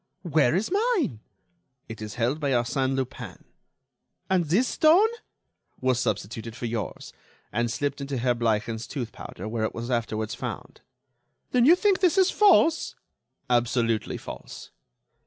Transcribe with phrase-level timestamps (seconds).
[0.23, 1.19] "Where is mine?"
[1.87, 3.43] "It is held by Arsène Lupin."
[4.31, 5.09] "And this stone?"
[5.79, 7.13] "Was substituted for yours,
[7.51, 10.81] and slipped into Herr Bleichen's tooth powder, where it was afterwards found."
[11.51, 12.95] "Then you think this is false?"
[13.47, 14.71] "Absolutely false."